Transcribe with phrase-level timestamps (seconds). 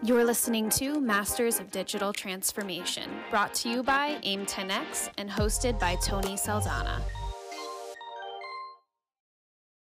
[0.00, 5.76] You're listening to Masters of Digital Transformation, brought to you by AIM 10X and hosted
[5.80, 7.00] by Tony Saldanha.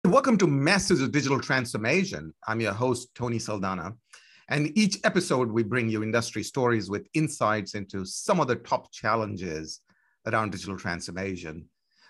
[0.06, 2.32] Welcome to Masters of Digital Transformation.
[2.48, 3.94] I'm your host, Tony Saldanha.
[4.48, 8.90] And each episode, we bring you industry stories with insights into some of the top
[8.92, 9.82] challenges
[10.26, 11.66] around digital transformation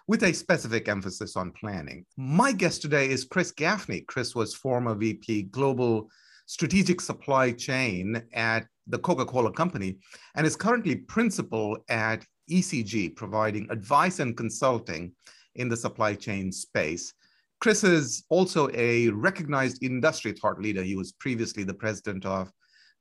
[0.07, 2.07] with a specific emphasis on planning.
[2.17, 4.03] My guest today is Chris Gaffney.
[4.03, 6.09] Chris was former VP Global
[6.47, 9.99] strategic supply chain at the Coca Cola Company
[10.37, 15.13] and is currently principal at ECG, providing advice and consulting
[15.57, 17.13] in the supply chain space.
[17.61, 20.83] Chris is also a recognized industry thought leader.
[20.83, 22.53] He was previously the president of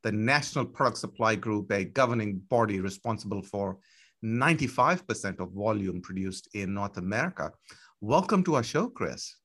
[0.04, 3.78] the National Product Supply Group, a governing body responsible for
[4.24, 7.52] 95% of volume produced in North America.
[8.02, 9.36] Welcome to our show, Chris.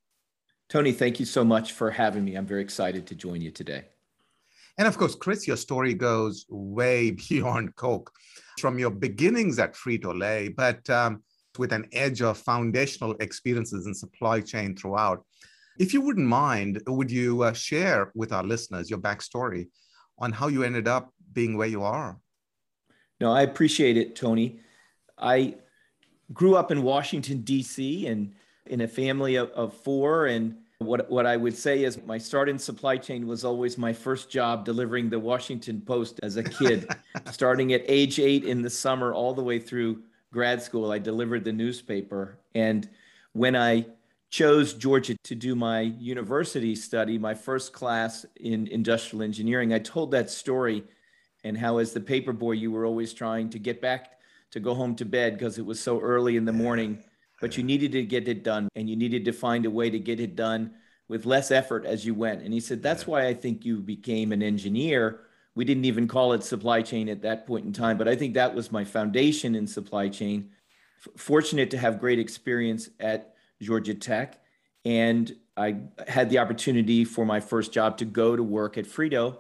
[0.70, 2.36] Tony, thank you so much for having me.
[2.36, 3.86] I'm very excited to join you today.
[4.78, 8.12] And of course, Chris, your story goes way beyond Coke
[8.60, 11.24] from your beginnings at Frito Lay, but um,
[11.58, 15.24] with an edge of foundational experiences in supply chain throughout.
[15.80, 19.68] If you wouldn't mind, would you uh, share with our listeners your backstory
[20.20, 22.16] on how you ended up being where you are?
[23.20, 24.60] No, I appreciate it, Tony.
[25.18, 25.56] I
[26.32, 28.34] grew up in Washington, D.C., and
[28.70, 30.26] in a family of, of four.
[30.26, 33.92] And what, what I would say is my start in supply chain was always my
[33.92, 36.88] first job delivering the Washington Post as a kid,
[37.32, 40.92] starting at age eight in the summer all the way through grad school.
[40.92, 42.38] I delivered the newspaper.
[42.54, 42.88] And
[43.32, 43.86] when I
[44.30, 50.12] chose Georgia to do my university study, my first class in industrial engineering, I told
[50.12, 50.84] that story
[51.42, 54.20] and how, as the paper boy, you were always trying to get back
[54.52, 57.02] to go home to bed because it was so early in the morning
[57.40, 59.98] but you needed to get it done and you needed to find a way to
[59.98, 60.72] get it done
[61.08, 62.42] with less effort as you went.
[62.42, 65.20] And he said, That's why I think you became an engineer.
[65.54, 68.34] We didn't even call it supply chain at that point in time, but I think
[68.34, 70.50] that was my foundation in supply chain.
[71.04, 74.38] F- fortunate to have great experience at Georgia Tech.
[74.84, 79.38] And I had the opportunity for my first job to go to work at Frito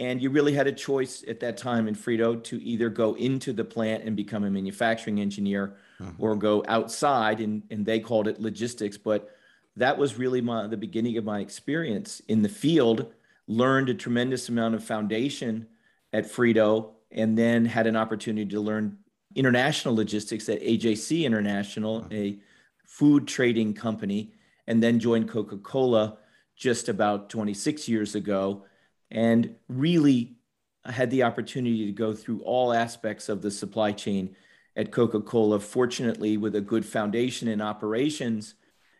[0.00, 3.52] and you really had a choice at that time in Frito to either go into
[3.52, 6.10] the plant and become a manufacturing engineer uh-huh.
[6.18, 8.96] or go outside, and, and they called it logistics.
[8.96, 9.30] But
[9.76, 13.12] that was really my, the beginning of my experience in the field,
[13.46, 15.66] learned a tremendous amount of foundation
[16.12, 18.98] at Frito, and then had an opportunity to learn
[19.34, 22.08] international logistics at AJC International, uh-huh.
[22.12, 22.38] a
[22.84, 24.32] food trading company,
[24.66, 26.18] and then joined Coca Cola
[26.56, 28.64] just about 26 years ago
[29.10, 30.36] and really
[30.84, 34.34] had the opportunity to go through all aspects of the supply chain
[34.76, 38.54] at Coca Cola, fortunately, with a good foundation in operations.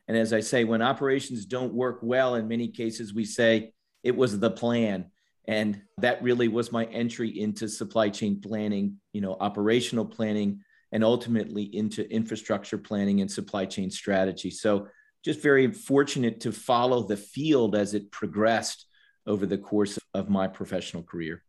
[0.08, 3.72] And as I say, when operations don't work well, in many cases, we say
[4.02, 5.10] it was the plan.
[5.46, 10.60] And that really was my entry into supply chain planning, you know, operational planning,
[10.92, 14.50] and ultimately into infrastructure planning and supply chain strategy.
[14.50, 14.88] So
[15.24, 18.86] just very fortunate to follow the field as it progressed
[19.26, 21.42] over the course of my professional career.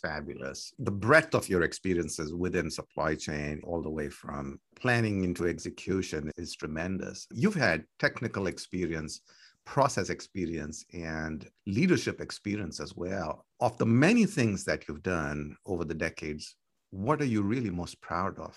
[0.00, 0.72] Fabulous.
[0.78, 6.30] The breadth of your experiences within supply chain, all the way from planning into execution,
[6.36, 7.26] is tremendous.
[7.30, 9.20] You've had technical experience,
[9.66, 13.44] process experience, and leadership experience as well.
[13.60, 16.56] Of the many things that you've done over the decades,
[16.90, 18.56] what are you really most proud of?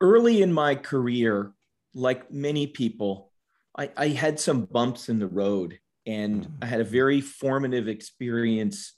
[0.00, 1.54] Early in my career,
[1.94, 3.32] like many people,
[3.78, 6.54] I, I had some bumps in the road and mm-hmm.
[6.62, 8.94] I had a very formative experience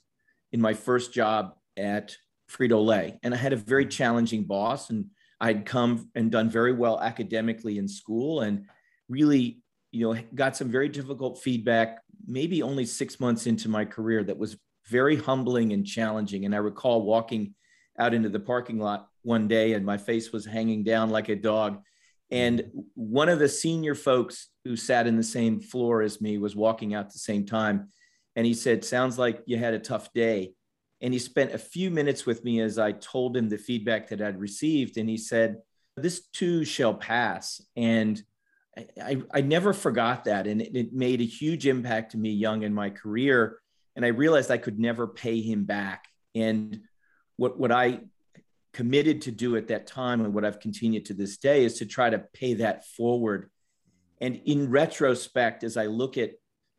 [0.55, 2.15] in my first job at
[2.49, 3.19] Frito Lay.
[3.23, 5.07] And I had a very challenging boss, and
[5.41, 8.63] I'd come and done very well academically in school and
[9.09, 9.59] really,
[9.91, 14.37] you know, got some very difficult feedback, maybe only six months into my career, that
[14.37, 14.55] was
[14.87, 16.45] very humbling and challenging.
[16.45, 17.53] And I recall walking
[17.99, 21.35] out into the parking lot one day and my face was hanging down like a
[21.35, 21.81] dog
[22.31, 26.55] and one of the senior folks who sat in the same floor as me was
[26.55, 27.89] walking out at the same time.
[28.35, 30.53] And he said, Sounds like you had a tough day.
[31.01, 34.21] And he spent a few minutes with me as I told him the feedback that
[34.21, 34.97] I'd received.
[34.97, 35.57] And he said,
[35.95, 37.61] This too shall pass.
[37.75, 38.21] And
[39.01, 40.47] I, I never forgot that.
[40.47, 43.59] And it, it made a huge impact to me young in my career.
[43.95, 46.05] And I realized I could never pay him back.
[46.33, 46.81] And
[47.37, 48.01] what, what I
[48.73, 51.85] committed to do at that time and what I've continued to this day is to
[51.85, 53.49] try to pay that forward.
[54.19, 56.31] And in retrospect, as I look at,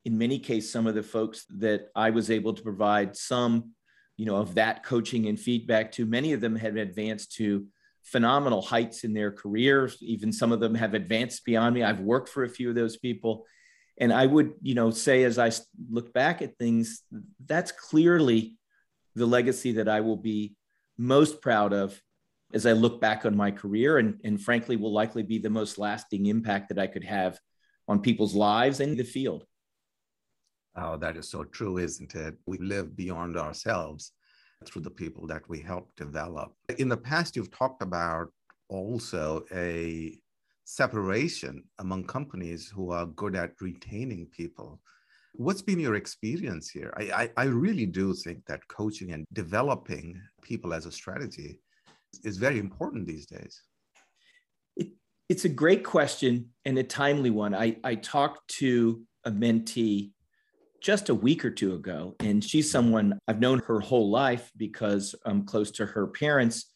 [0.07, 3.73] in many cases, some of the folks that I was able to provide some,
[4.17, 7.67] you know, of that coaching and feedback to, many of them have advanced to
[8.05, 9.99] phenomenal heights in their careers.
[10.01, 11.83] Even some of them have advanced beyond me.
[11.83, 13.47] I've worked for a few of those people.
[13.99, 15.51] And I would, you know, say as I
[15.91, 17.03] look back at things,
[17.45, 18.55] that's clearly
[19.17, 20.55] the legacy that I will be
[20.97, 22.01] most proud of
[22.55, 25.79] as I look back on my career and, and frankly will likely be the most
[25.79, 27.41] lasting impact that I could have
[27.89, 29.45] on people's lives and the field.
[30.77, 32.35] Oh, that is so true, isn't it?
[32.47, 34.13] We live beyond ourselves
[34.65, 36.53] through the people that we help develop.
[36.79, 38.29] In the past, you've talked about
[38.69, 40.19] also a
[40.65, 44.81] separation among companies who are good at retaining people.
[45.35, 46.93] What's been your experience here?
[46.97, 51.61] I, I, I really do think that coaching and developing people as a strategy
[52.25, 53.63] is very important these days.
[54.77, 54.89] It,
[55.29, 57.55] it's a great question and a timely one.
[57.55, 60.13] I, I talked to a mentee
[60.81, 62.15] just a week or two ago.
[62.21, 66.73] And she's someone I've known her whole life because I'm close to her parents.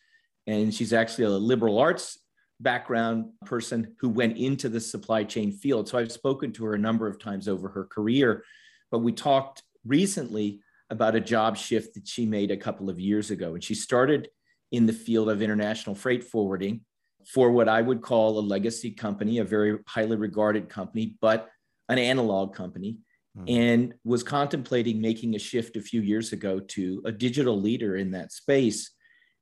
[0.46, 2.18] And she's actually a liberal arts
[2.60, 5.88] background person who went into the supply chain field.
[5.88, 8.44] So I've spoken to her a number of times over her career.
[8.90, 10.60] But we talked recently
[10.90, 13.54] about a job shift that she made a couple of years ago.
[13.54, 14.28] And she started
[14.72, 16.82] in the field of international freight forwarding
[17.26, 21.48] for what I would call a legacy company, a very highly regarded company, but
[21.88, 22.98] an analog company
[23.36, 23.44] mm.
[23.48, 28.10] and was contemplating making a shift a few years ago to a digital leader in
[28.12, 28.90] that space.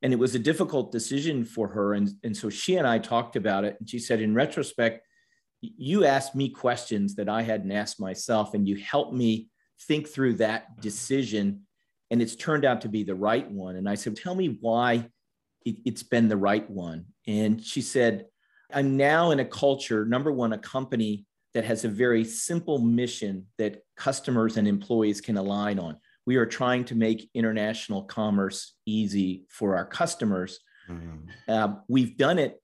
[0.02, 1.94] And it was a difficult decision for her.
[1.94, 3.76] And, and so she and I talked about it.
[3.80, 5.02] And she said, in retrospect,
[5.60, 9.48] you asked me questions that I hadn't asked myself, and you helped me
[9.82, 11.62] think through that decision.
[12.10, 13.76] And it's turned out to be the right one.
[13.76, 15.08] And I said, Tell me why
[15.64, 17.06] it, it's been the right one.
[17.26, 18.26] And she said,
[18.72, 21.24] I'm now in a culture, number one, a company
[21.54, 25.96] that has a very simple mission that customers and employees can align on.
[26.26, 30.60] We are trying to make international commerce easy for our customers.
[30.88, 31.28] Mm-hmm.
[31.48, 32.60] Uh, we've done it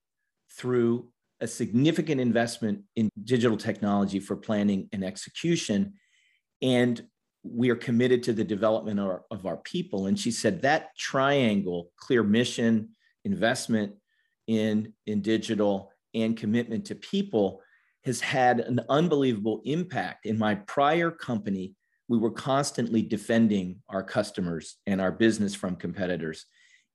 [0.57, 1.09] through
[1.41, 5.93] a significant investment in digital technology for planning and execution.
[6.61, 7.05] And
[7.43, 10.07] we are committed to the development of our, of our people.
[10.07, 12.89] And she said that triangle clear mission,
[13.23, 13.93] investment
[14.47, 17.61] in, in digital, and commitment to people
[18.05, 20.25] has had an unbelievable impact.
[20.25, 21.73] In my prior company,
[22.07, 26.45] we were constantly defending our customers and our business from competitors.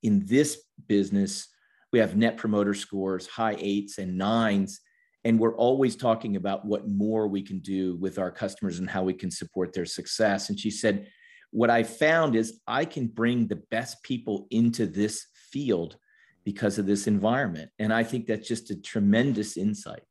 [0.04, 1.48] In this business,
[1.92, 4.80] we have net promoter scores, high eights and nines,
[5.24, 9.02] and we're always talking about what more we can do with our customers and how
[9.02, 10.48] we can support their success.
[10.48, 11.08] And she said,
[11.50, 15.96] What I found is I can bring the best people into this field
[16.44, 17.70] because of this environment.
[17.80, 20.02] And I think that's just a tremendous insight.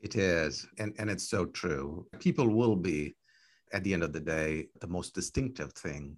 [0.00, 0.66] It is.
[0.78, 2.06] And, and it's so true.
[2.18, 3.16] People will be,
[3.72, 6.16] at the end of the day, the most distinctive thing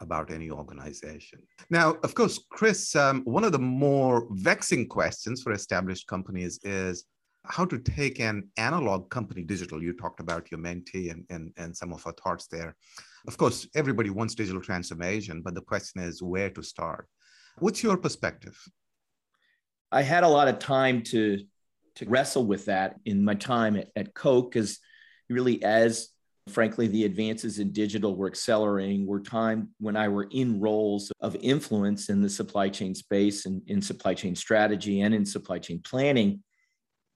[0.00, 1.40] about any organization.
[1.70, 7.04] Now, of course, Chris, um, one of the more vexing questions for established companies is
[7.46, 9.82] how to take an analog company digital.
[9.82, 12.74] You talked about your mentee and, and, and some of our thoughts there.
[13.26, 17.06] Of course, everybody wants digital transformation, but the question is where to start.
[17.58, 18.58] What's your perspective?
[19.92, 21.38] I had a lot of time to
[21.96, 24.78] to wrestle with that in my time at, at Coke, because
[25.28, 26.10] really, as
[26.48, 31.36] frankly, the advances in digital were accelerating, were time when I were in roles of
[31.40, 35.80] influence in the supply chain space and in supply chain strategy and in supply chain
[35.82, 36.42] planning.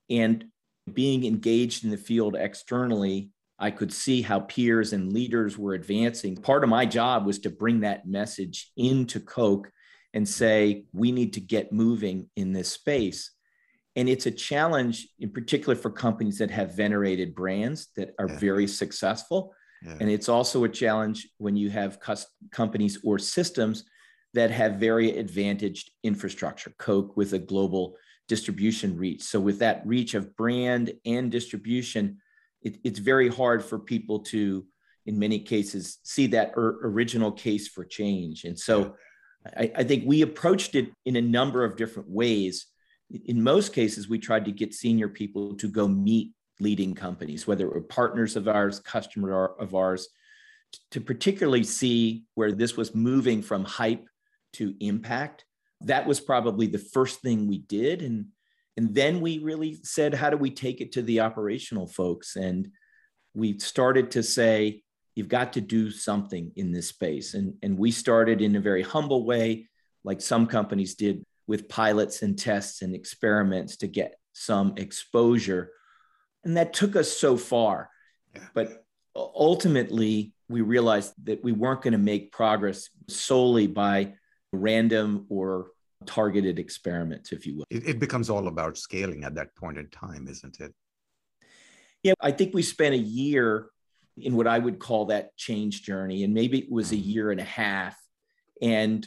[0.09, 0.47] And
[0.95, 6.37] being engaged in the field externally, I could see how peers and leaders were advancing.
[6.37, 9.71] Part of my job was to bring that message into Coke
[10.15, 13.33] and say, we need to get moving in this space.
[13.99, 18.39] And it's a challenge, in particular, for companies that have venerated brands that are yeah.
[18.39, 19.53] very successful.
[19.85, 19.97] Yeah.
[20.01, 21.99] And it's also a challenge when you have
[22.53, 23.83] companies or systems
[24.35, 27.97] that have very advantaged infrastructure, Coke with a global
[28.29, 29.23] distribution reach.
[29.25, 32.19] So, with that reach of brand and distribution,
[32.63, 34.65] it, it's very hard for people to,
[35.07, 38.45] in many cases, see that original case for change.
[38.45, 38.95] And so,
[39.45, 39.53] yeah.
[39.57, 42.67] I, I think we approached it in a number of different ways
[43.11, 47.67] in most cases, we tried to get senior people to go meet leading companies, whether
[47.67, 50.09] it were partners of ours, customer of ours,
[50.91, 54.07] to particularly see where this was moving from hype
[54.55, 55.45] to impact.
[55.83, 58.03] That was probably the first thing we did.
[58.03, 58.27] And,
[58.77, 62.37] and then we really said, how do we take it to the operational folks?
[62.37, 62.69] And
[63.35, 64.83] we started to say,
[65.15, 67.35] you've got to do something in this space.
[67.35, 69.69] And, and we started in a very humble way,
[70.05, 75.73] like some companies did with pilots and tests and experiments to get some exposure.
[76.45, 77.91] And that took us so far.
[78.37, 78.43] Yeah.
[78.55, 78.85] But
[79.17, 84.15] ultimately, we realized that we weren't going to make progress solely by
[84.53, 85.71] random or
[86.07, 87.65] targeted experiments, if you will.
[87.71, 90.73] It, it, becomes all about scaling at that point in time, isn't it?
[92.03, 93.71] Yeah, I think we spent a year
[94.17, 97.09] in what I would call that change journey, and maybe it was a mm-hmm.
[97.09, 97.97] year and a half.
[98.63, 99.07] And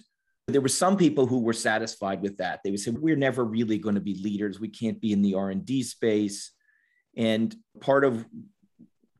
[0.53, 2.61] there were some people who were satisfied with that.
[2.63, 4.59] They would say, "We're never really going to be leaders.
[4.59, 6.51] We can't be in the R and D space."
[7.17, 8.25] And part of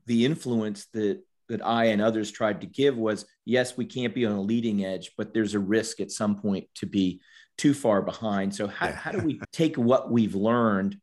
[0.06, 4.24] the influence that that I and others tried to give was, yes, we can't be
[4.24, 7.20] on a leading edge, but there's a risk at some point to be
[7.58, 8.54] too far behind.
[8.54, 8.94] So how, yeah.
[8.94, 10.96] how do we take what we've learned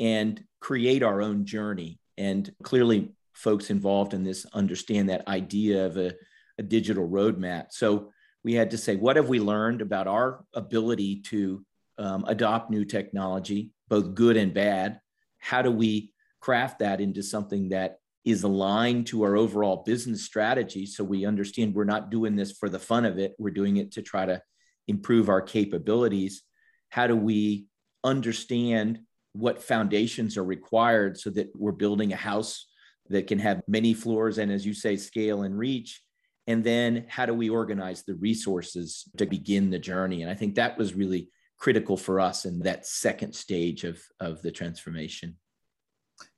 [0.00, 2.00] and create our own journey?
[2.18, 6.14] And clearly, folks involved in this understand that idea of a,
[6.58, 7.66] a digital roadmap.
[7.70, 8.11] So
[8.44, 11.64] we had to say, what have we learned about our ability to
[11.98, 15.00] um, adopt new technology, both good and bad?
[15.38, 20.86] How do we craft that into something that is aligned to our overall business strategy?
[20.86, 23.92] So we understand we're not doing this for the fun of it, we're doing it
[23.92, 24.42] to try to
[24.88, 26.42] improve our capabilities.
[26.90, 27.66] How do we
[28.04, 29.00] understand
[29.32, 32.66] what foundations are required so that we're building a house
[33.08, 36.02] that can have many floors and, as you say, scale and reach?
[36.46, 40.22] And then how do we organize the resources to begin the journey?
[40.22, 44.42] And I think that was really critical for us in that second stage of, of
[44.42, 45.36] the transformation.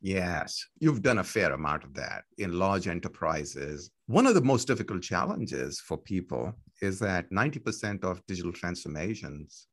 [0.01, 3.91] Yes, you've done a fair amount of that in large enterprises.
[4.07, 9.69] One of the most difficult challenges for people is that 90% of digital transformations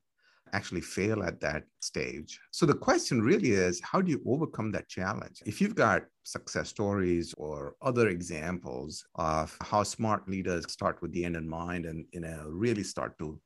[0.53, 2.39] actually fail at that stage.
[2.51, 5.41] So the question really is how do you overcome that challenge?
[5.45, 11.25] If you've got success stories or other examples of how smart leaders start with the
[11.25, 13.39] end in mind and you know really start to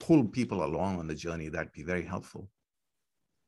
[0.00, 2.48] pull people along on the journey, that'd be very helpful.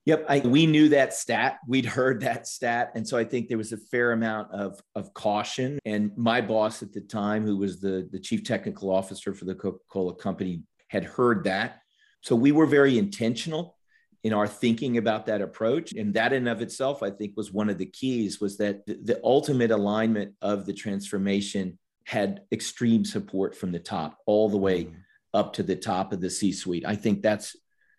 [0.07, 1.59] Yep, I, we knew that stat.
[1.67, 5.13] We'd heard that stat, and so I think there was a fair amount of of
[5.15, 5.81] caution.
[5.85, 9.55] And my boss at the time, who was the the chief technical officer for the
[9.55, 11.81] Coca Cola company, had heard that.
[12.20, 13.76] So we were very intentional
[14.25, 17.70] in our thinking about that approach, and that in of itself, I think, was one
[17.70, 18.40] of the keys.
[18.40, 24.49] Was that the, ultimate alignment of the transformation had extreme support from the top, all
[24.49, 24.96] the way mm-hmm.
[25.35, 26.85] up to the top of the C suite.
[26.87, 27.54] I think that's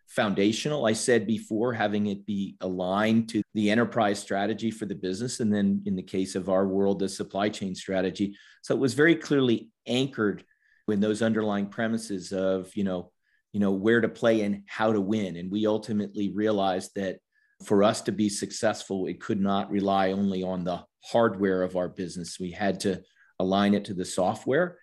[0.07, 0.85] foundational.
[0.85, 5.39] I said before, having it be aligned to the enterprise strategy for the business.
[5.39, 8.37] And then in the case of our world, the supply chain strategy.
[8.63, 10.43] So it was very clearly anchored
[10.87, 13.11] in those underlying premises of, you know,
[13.57, 15.35] you know, where to play and how to win.
[15.35, 17.17] And we ultimately realized that
[17.65, 21.89] for us to be successful, it could not rely only on the hardware of our
[21.89, 22.39] business.
[22.39, 23.01] We had to
[23.39, 24.77] align it to the software.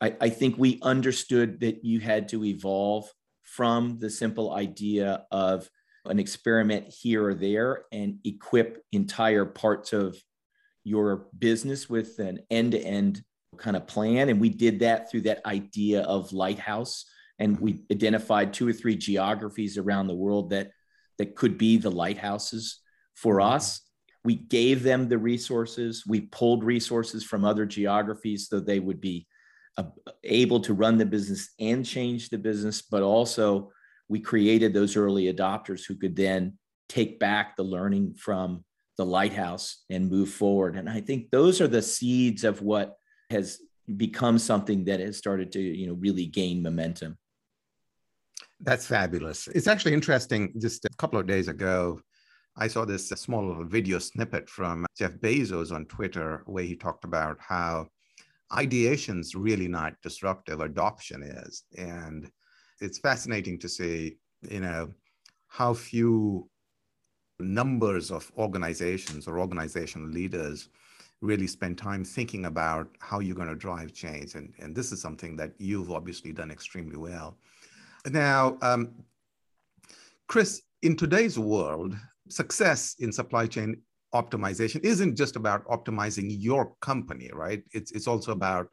[0.00, 3.08] I, I think we understood that you had to evolve
[3.44, 5.70] from the simple idea of
[6.04, 10.20] an experiment here or there and equip entire parts of
[10.82, 13.22] your business with an end to end
[13.58, 14.28] kind of plan.
[14.28, 17.04] And we did that through that idea of lighthouse.
[17.38, 20.70] And we identified two or three geographies around the world that,
[21.18, 22.80] that could be the lighthouses
[23.14, 23.54] for mm-hmm.
[23.54, 23.80] us.
[24.24, 26.04] We gave them the resources.
[26.06, 29.26] We pulled resources from other geographies so they would be
[29.76, 29.84] uh,
[30.24, 33.70] able to run the business and change the business, but also
[34.08, 38.64] we created those early adopters who could then take back the learning from
[38.96, 40.76] the lighthouse and move forward.
[40.76, 42.96] And I think those are the seeds of what
[43.30, 43.60] has
[43.96, 47.16] become something that has started to, you know, really gain momentum.
[48.60, 49.48] That's fabulous.
[49.48, 50.52] It's actually interesting.
[50.58, 52.00] Just a couple of days ago,
[52.56, 57.04] I saw this uh, small video snippet from Jeff Bezos on Twitter where he talked
[57.04, 57.86] about how
[58.52, 62.30] ideation is really not disruptive adoption is and
[62.80, 64.16] it's fascinating to see
[64.48, 64.88] you know
[65.48, 66.48] how few
[67.38, 70.70] numbers of organizations or organizational leaders
[71.20, 75.00] really spend time thinking about how you're going to drive change and, and this is
[75.00, 77.36] something that you've obviously done extremely well
[78.06, 78.94] now um,
[80.26, 81.96] chris in today's world
[82.28, 83.76] success in supply chain
[84.14, 87.62] optimization isn't just about optimizing your company, right?
[87.72, 88.68] It's, it's also about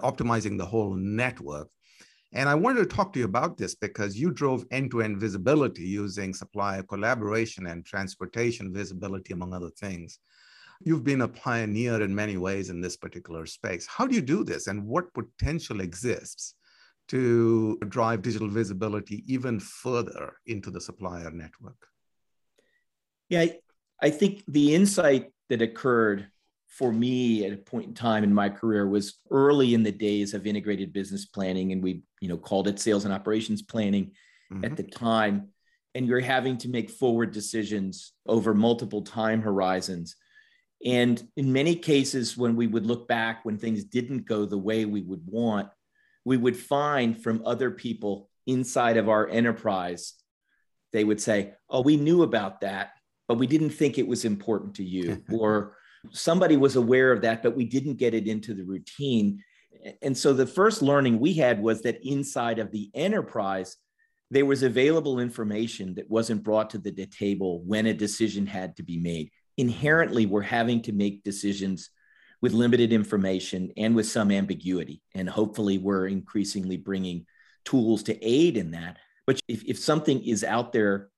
[0.00, 1.68] optimizing the whole network.
[2.34, 5.20] And I wanted to talk to you about this because you drove end to end
[5.20, 10.18] visibility using supplier collaboration and transportation visibility, among other things.
[10.84, 13.86] You've been a pioneer in many ways in this particular space.
[13.86, 16.54] How do you do this, and what potential exists
[17.12, 21.86] to drive digital visibility even further into the supplier network?
[23.28, 23.46] Yeah,
[24.00, 26.28] I think the insight that occurred
[26.68, 30.32] for me at a point in time in my career was early in the days
[30.32, 34.12] of integrated business planning and we you know called it sales and operations planning
[34.50, 34.64] mm-hmm.
[34.64, 35.48] at the time
[35.94, 40.16] and you're having to make forward decisions over multiple time horizons
[40.82, 44.86] and in many cases when we would look back when things didn't go the way
[44.86, 45.68] we would want
[46.24, 50.14] we would find from other people inside of our enterprise
[50.92, 52.92] they would say oh we knew about that
[53.28, 55.76] but we didn't think it was important to you or
[56.10, 59.42] somebody was aware of that, but we didn't get it into the routine.
[60.00, 63.76] And so the first learning we had was that inside of the enterprise,
[64.30, 68.82] there was available information that wasn't brought to the table when a decision had to
[68.82, 69.30] be made.
[69.58, 71.90] Inherently, we're having to make decisions
[72.42, 75.00] with limited information and with some ambiguity.
[75.14, 77.24] And hopefully, we're increasingly bringing
[77.64, 78.98] tools to aid in that.
[79.26, 81.08] But if, if something is out there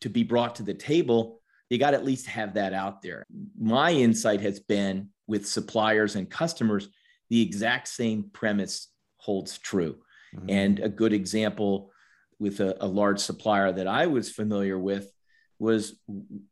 [0.00, 3.26] to be brought to the table, you got to at least have that out there.
[3.58, 6.88] My insight has been with suppliers and customers,
[7.30, 9.96] the exact same premise holds true.
[10.36, 10.50] Mm-hmm.
[10.50, 11.90] And a good example
[12.38, 15.10] with a, a, large supplier that I was familiar with
[15.58, 15.98] was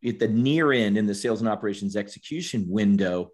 [0.07, 3.31] at the near end in the sales and operations execution window,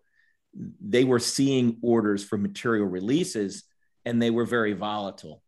[0.55, 3.65] they were seeing orders for material releases
[4.05, 5.43] and they were very volatile.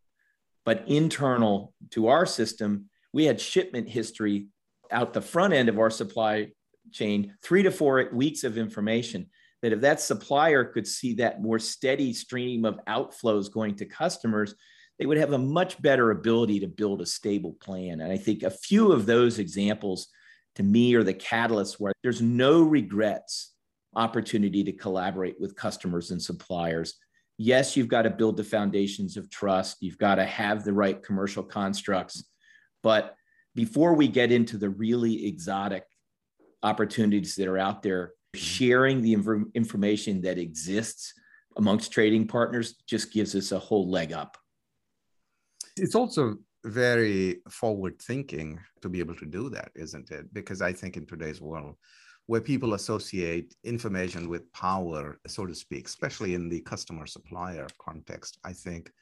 [0.64, 4.48] But internal to our system, we had shipment history
[4.90, 6.52] out the front end of our supply
[6.92, 9.30] chain, three to four weeks of information.
[9.62, 14.54] That if that supplier could see that more steady stream of outflows going to customers,
[14.98, 18.00] they would have a much better ability to build a stable plan.
[18.00, 20.08] And I think a few of those examples
[20.56, 23.52] to me are the catalysts where there's no regrets
[23.94, 26.94] opportunity to collaborate with customers and suppliers.
[27.38, 29.78] Yes, you've got to build the foundations of trust.
[29.80, 32.24] You've got to have the right commercial constructs.
[32.82, 33.14] But
[33.54, 35.84] before we get into the really exotic
[36.62, 38.38] opportunities that are out there, mm-hmm.
[38.38, 41.12] sharing the inf- information that exists
[41.56, 44.36] amongst trading partners just gives us a whole leg up.
[45.76, 50.32] It's also very forward thinking to be able to do that, isn't it?
[50.32, 51.76] Because I think in today's world,
[52.30, 58.38] where people associate information with power, so to speak, especially in the customer supplier context,
[58.44, 58.92] I think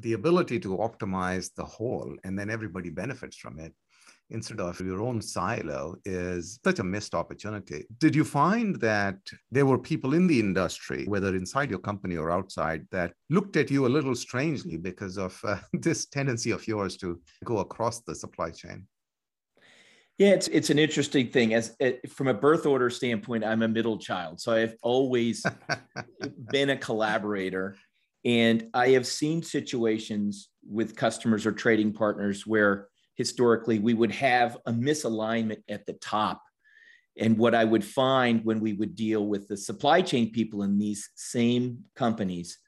[0.00, 3.72] the ability to optimize the whole and then everybody benefits from it
[4.28, 7.86] instead of your own silo is such a missed opportunity.
[7.96, 12.30] Did you find that there were people in the industry, whether inside your company or
[12.30, 16.98] outside, that looked at you a little strangely because of uh, this tendency of yours
[16.98, 18.86] to go across the supply chain?
[20.18, 21.52] Yeah, it's it's an interesting thing.
[21.52, 25.44] As eh, from a birth order standpoint, I'm a middle child, so I've always
[26.50, 27.76] been a collaborator,
[28.24, 34.56] and I have seen situations with customers or trading partners where historically we would have
[34.66, 36.42] a misalignment at the top.
[37.18, 40.78] And what I would find when we would deal with the supply chain people in
[40.78, 42.58] these same companies,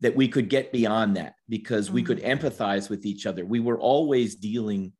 [0.00, 1.94] that we could get beyond that because mm-hmm.
[1.94, 2.38] we could mm.
[2.38, 3.44] empathize with each other.
[3.44, 4.92] We were always dealing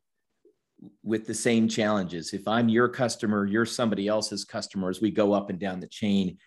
[1.03, 2.33] with the same challenges.
[2.33, 5.87] If I'm your customer, you're somebody else's customer as we go up and down the
[5.87, 6.38] chain.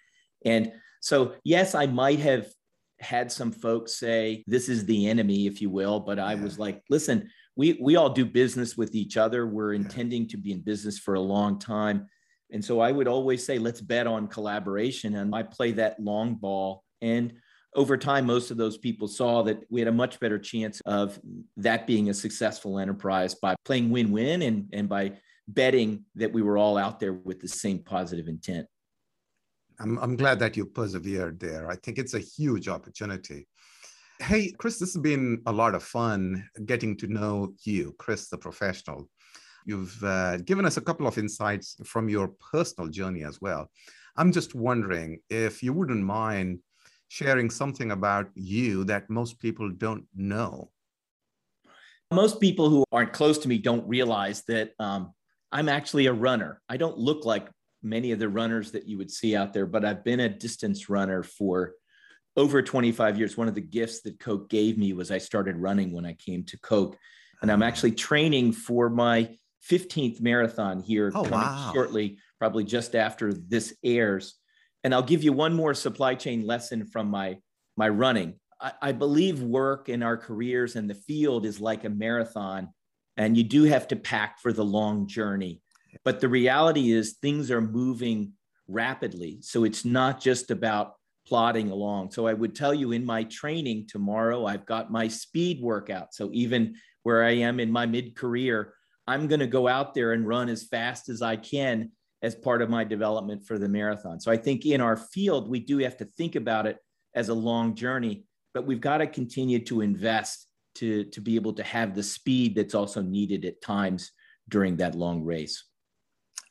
[0.46, 2.48] And so, yes, I might have
[3.00, 6.44] had some folks say, this is the enemy, if you will, but I yeah.
[6.44, 9.46] was like, listen, we we all do business with each other.
[9.46, 12.08] We're intending to be in business for a long time.
[12.52, 15.16] And so I would always say, let's bet on collaboration.
[15.16, 16.84] And I play that long ball.
[17.02, 17.34] And
[17.76, 21.20] over time, most of those people saw that we had a much better chance of
[21.58, 25.14] that being a successful enterprise by playing win win and, and by
[25.48, 28.68] betting that we were all out there with the same positive intent.
[29.80, 31.70] I'm, I'm glad that you persevered there.
[31.70, 33.48] I think it's a huge opportunity.
[34.20, 38.38] Hey, Chris, this has been a lot of fun getting to know you, Chris, the
[38.38, 39.10] professional.
[39.66, 43.70] You've uh, given us a couple of insights from your personal journey as well.
[44.16, 46.60] I'm just wondering if you wouldn't mind
[47.14, 50.72] sharing something about you that most people don't know.
[52.12, 55.14] Most people who aren't close to me don't realize that um,
[55.52, 56.60] I'm actually a runner.
[56.68, 57.48] I don't look like
[57.84, 60.90] many of the runners that you would see out there, but I've been a distance
[60.90, 61.74] runner for
[62.36, 65.92] over 25 years, one of the gifts that Coke gave me was I started running
[65.92, 66.98] when I came to Coke.
[67.44, 69.38] And I'm actually training for my
[69.70, 71.70] 15th marathon here oh, wow.
[71.76, 74.34] shortly, probably just after this airs.
[74.84, 77.38] And I'll give you one more supply chain lesson from my,
[77.78, 78.36] my running.
[78.60, 82.70] I, I believe work in our careers and the field is like a marathon,
[83.18, 85.62] and you do have to pack for the long journey.
[86.04, 88.34] But the reality is, things are moving
[88.68, 89.40] rapidly.
[89.42, 92.12] So it's not just about plodding along.
[92.12, 96.14] So I would tell you in my training tomorrow, I've got my speed workout.
[96.14, 98.74] So even where I am in my mid career,
[99.08, 101.92] I'm going to go out there and run as fast as I can
[102.24, 104.20] as part of my development for the marathon.
[104.20, 106.78] So I think in our field, we do have to think about it
[107.14, 111.54] as a long journey, but we've got to continue to invest to, to be able
[111.54, 114.12] to have the speed that's also needed at times
[114.50, 115.66] during that long race.